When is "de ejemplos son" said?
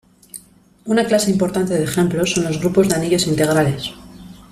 1.75-2.45